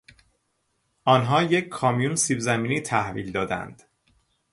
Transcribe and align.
آنها 1.05 1.43
یک 1.43 1.69
کامیون 1.69 2.15
سیب 2.15 2.39
زمینی 2.39 2.81
تحویل 2.81 3.31
دادند. 3.31 3.83